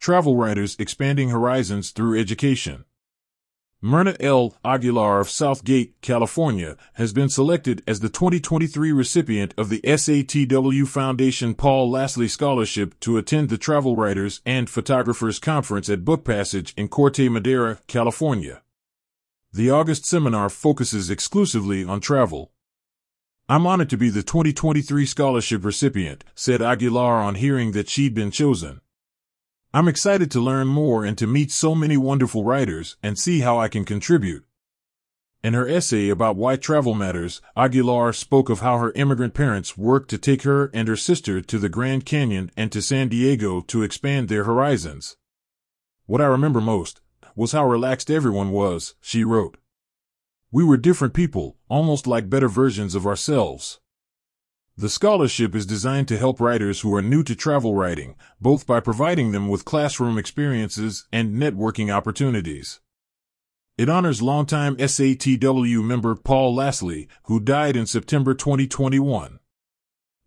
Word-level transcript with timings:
Travel 0.00 0.34
Writers 0.34 0.76
Expanding 0.78 1.28
Horizons 1.28 1.90
Through 1.90 2.18
Education. 2.18 2.86
Myrna 3.82 4.16
L. 4.18 4.56
Aguilar 4.64 5.20
of 5.20 5.28
Southgate, 5.28 6.00
California, 6.00 6.78
has 6.94 7.12
been 7.12 7.28
selected 7.28 7.82
as 7.86 8.00
the 8.00 8.08
2023 8.08 8.92
recipient 8.92 9.52
of 9.58 9.68
the 9.68 9.82
SATW 9.82 10.88
Foundation 10.88 11.52
Paul 11.52 11.92
Lassley 11.92 12.30
Scholarship 12.30 12.98
to 13.00 13.18
attend 13.18 13.50
the 13.50 13.58
Travel 13.58 13.94
Writers 13.94 14.40
and 14.46 14.70
Photographers 14.70 15.38
Conference 15.38 15.90
at 15.90 16.02
Book 16.02 16.24
Passage 16.24 16.72
in 16.78 16.88
Corte 16.88 17.30
Madera, 17.30 17.80
California. 17.86 18.62
The 19.52 19.70
August 19.70 20.06
seminar 20.06 20.48
focuses 20.48 21.10
exclusively 21.10 21.84
on 21.84 22.00
travel. 22.00 22.52
I'm 23.50 23.66
honored 23.66 23.90
to 23.90 23.98
be 23.98 24.08
the 24.08 24.22
2023 24.22 25.04
scholarship 25.04 25.62
recipient, 25.62 26.24
said 26.34 26.62
Aguilar 26.62 27.16
on 27.16 27.34
hearing 27.34 27.72
that 27.72 27.90
she'd 27.90 28.14
been 28.14 28.30
chosen. 28.30 28.80
I'm 29.72 29.86
excited 29.86 30.32
to 30.32 30.40
learn 30.40 30.66
more 30.66 31.04
and 31.04 31.16
to 31.18 31.28
meet 31.28 31.52
so 31.52 31.76
many 31.76 31.96
wonderful 31.96 32.42
writers 32.42 32.96
and 33.04 33.16
see 33.16 33.40
how 33.40 33.60
I 33.60 33.68
can 33.68 33.84
contribute. 33.84 34.44
In 35.44 35.54
her 35.54 35.68
essay 35.68 36.08
about 36.08 36.34
why 36.34 36.56
travel 36.56 36.92
matters, 36.92 37.40
Aguilar 37.56 38.12
spoke 38.12 38.50
of 38.50 38.60
how 38.60 38.78
her 38.78 38.90
immigrant 38.96 39.32
parents 39.32 39.78
worked 39.78 40.10
to 40.10 40.18
take 40.18 40.42
her 40.42 40.72
and 40.74 40.88
her 40.88 40.96
sister 40.96 41.40
to 41.40 41.56
the 41.56 41.68
Grand 41.68 42.04
Canyon 42.04 42.50
and 42.56 42.72
to 42.72 42.82
San 42.82 43.06
Diego 43.06 43.60
to 43.60 43.84
expand 43.84 44.28
their 44.28 44.42
horizons. 44.42 45.16
What 46.06 46.20
I 46.20 46.26
remember 46.26 46.60
most 46.60 47.00
was 47.36 47.52
how 47.52 47.64
relaxed 47.64 48.10
everyone 48.10 48.50
was, 48.50 48.96
she 49.00 49.22
wrote. 49.22 49.56
We 50.50 50.64
were 50.64 50.78
different 50.78 51.14
people, 51.14 51.58
almost 51.68 52.08
like 52.08 52.28
better 52.28 52.48
versions 52.48 52.96
of 52.96 53.06
ourselves. 53.06 53.78
The 54.80 54.88
scholarship 54.88 55.54
is 55.54 55.66
designed 55.66 56.08
to 56.08 56.16
help 56.16 56.40
writers 56.40 56.80
who 56.80 56.94
are 56.94 57.02
new 57.02 57.22
to 57.24 57.36
travel 57.36 57.74
writing, 57.74 58.14
both 58.40 58.66
by 58.66 58.80
providing 58.80 59.32
them 59.32 59.46
with 59.46 59.66
classroom 59.66 60.16
experiences 60.16 61.06
and 61.12 61.34
networking 61.34 61.92
opportunities. 61.92 62.80
It 63.76 63.90
honors 63.90 64.22
longtime 64.22 64.76
SATW 64.78 65.84
member 65.84 66.14
Paul 66.14 66.56
Lassley, 66.56 67.08
who 67.24 67.40
died 67.40 67.76
in 67.76 67.84
September 67.84 68.32
2021. 68.32 69.39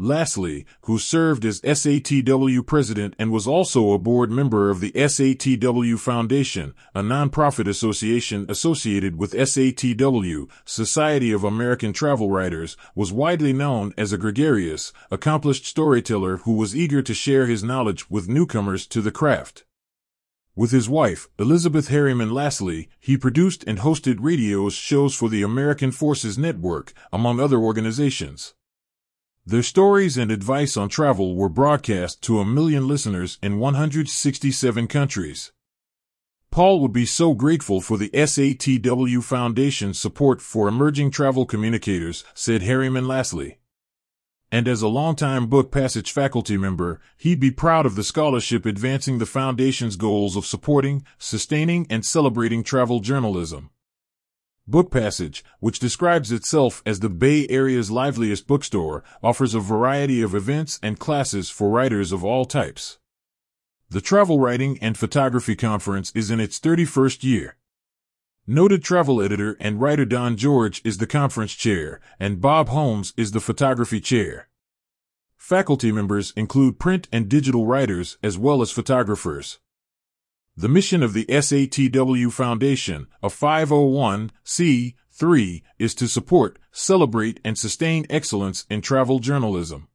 Lassley, 0.00 0.64
who 0.84 0.98
served 0.98 1.44
as 1.44 1.60
SATW 1.60 2.66
president 2.66 3.14
and 3.18 3.30
was 3.30 3.46
also 3.46 3.92
a 3.92 3.98
board 3.98 4.30
member 4.30 4.70
of 4.70 4.80
the 4.80 4.92
SATW 4.92 5.98
Foundation, 5.98 6.72
a 6.94 7.02
nonprofit 7.02 7.68
association 7.68 8.46
associated 8.48 9.16
with 9.16 9.34
SATW, 9.34 10.48
Society 10.64 11.32
of 11.32 11.44
American 11.44 11.92
Travel 11.92 12.30
Writers, 12.30 12.78
was 12.94 13.12
widely 13.12 13.52
known 13.52 13.92
as 13.98 14.10
a 14.10 14.18
gregarious, 14.18 14.90
accomplished 15.10 15.66
storyteller 15.66 16.38
who 16.38 16.54
was 16.54 16.74
eager 16.74 17.02
to 17.02 17.12
share 17.12 17.44
his 17.44 17.62
knowledge 17.62 18.08
with 18.08 18.26
newcomers 18.26 18.86
to 18.86 19.02
the 19.02 19.12
craft. 19.12 19.64
With 20.56 20.70
his 20.70 20.88
wife, 20.88 21.28
Elizabeth 21.38 21.88
Harriman 21.88 22.30
Lassley, 22.30 22.88
he 22.98 23.18
produced 23.18 23.64
and 23.66 23.80
hosted 23.80 24.16
radio 24.20 24.70
shows 24.70 25.14
for 25.14 25.28
the 25.28 25.42
American 25.42 25.92
Forces 25.92 26.38
Network, 26.38 26.94
among 27.12 27.38
other 27.38 27.58
organizations. 27.58 28.54
Their 29.46 29.62
stories 29.62 30.18
and 30.18 30.30
advice 30.30 30.76
on 30.76 30.90
travel 30.90 31.34
were 31.34 31.48
broadcast 31.48 32.20
to 32.22 32.40
a 32.40 32.44
million 32.44 32.86
listeners 32.86 33.38
in 33.42 33.58
167 33.58 34.86
countries. 34.86 35.50
Paul 36.50 36.80
would 36.80 36.92
be 36.92 37.06
so 37.06 37.32
grateful 37.32 37.80
for 37.80 37.96
the 37.96 38.10
SATW 38.10 39.22
Foundation's 39.24 39.98
support 39.98 40.42
for 40.42 40.68
emerging 40.68 41.12
travel 41.12 41.46
communicators, 41.46 42.22
said 42.34 42.62
Harriman 42.62 43.04
Lassley. 43.04 43.56
And 44.52 44.68
as 44.68 44.82
a 44.82 44.88
longtime 44.88 45.46
Book 45.46 45.70
Passage 45.70 46.12
faculty 46.12 46.56
member, 46.56 47.00
he'd 47.16 47.40
be 47.40 47.50
proud 47.50 47.86
of 47.86 47.94
the 47.94 48.04
scholarship 48.04 48.66
advancing 48.66 49.18
the 49.18 49.26
Foundation's 49.26 49.96
goals 49.96 50.36
of 50.36 50.44
supporting, 50.44 51.04
sustaining, 51.18 51.86
and 51.88 52.04
celebrating 52.04 52.62
travel 52.62 53.00
journalism. 53.00 53.70
Book 54.70 54.90
Passage, 54.90 55.44
which 55.58 55.80
describes 55.80 56.30
itself 56.30 56.82
as 56.86 57.00
the 57.00 57.08
Bay 57.08 57.46
Area's 57.48 57.90
liveliest 57.90 58.46
bookstore, 58.46 59.02
offers 59.22 59.54
a 59.54 59.60
variety 59.60 60.22
of 60.22 60.34
events 60.34 60.78
and 60.82 60.98
classes 60.98 61.50
for 61.50 61.70
writers 61.70 62.12
of 62.12 62.24
all 62.24 62.44
types. 62.44 62.98
The 63.88 64.00
Travel 64.00 64.38
Writing 64.38 64.78
and 64.80 64.96
Photography 64.96 65.56
Conference 65.56 66.12
is 66.14 66.30
in 66.30 66.38
its 66.38 66.60
31st 66.60 67.24
year. 67.24 67.56
Noted 68.46 68.84
travel 68.84 69.20
editor 69.20 69.56
and 69.58 69.80
writer 69.80 70.04
Don 70.04 70.36
George 70.36 70.80
is 70.84 70.98
the 70.98 71.06
conference 71.06 71.54
chair, 71.54 72.00
and 72.20 72.40
Bob 72.40 72.68
Holmes 72.68 73.12
is 73.16 73.32
the 73.32 73.40
photography 73.40 74.00
chair. 74.00 74.48
Faculty 75.36 75.90
members 75.90 76.32
include 76.36 76.78
print 76.78 77.08
and 77.10 77.28
digital 77.28 77.66
writers 77.66 78.18
as 78.22 78.38
well 78.38 78.62
as 78.62 78.70
photographers. 78.70 79.58
The 80.56 80.68
mission 80.68 81.02
of 81.02 81.14
the 81.14 81.24
SATW 81.26 82.32
Foundation, 82.32 83.06
a 83.22 83.28
501c3, 83.28 85.62
is 85.78 85.94
to 85.94 86.08
support, 86.08 86.58
celebrate, 86.72 87.40
and 87.44 87.56
sustain 87.56 88.04
excellence 88.10 88.66
in 88.68 88.80
travel 88.80 89.20
journalism. 89.20 89.86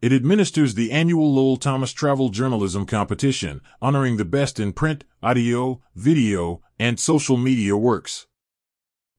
It 0.00 0.12
administers 0.12 0.74
the 0.74 0.92
annual 0.92 1.32
Lowell 1.32 1.56
Thomas 1.56 1.92
Travel 1.92 2.28
Journalism 2.28 2.86
Competition, 2.86 3.60
honoring 3.80 4.16
the 4.16 4.24
best 4.24 4.58
in 4.58 4.72
print, 4.72 5.04
audio, 5.22 5.80
video, 5.94 6.60
and 6.78 6.98
social 6.98 7.36
media 7.36 7.76
works. 7.76 8.26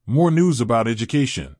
More 0.05 0.29
news 0.29 0.59
about 0.59 0.87
education. 0.87 1.55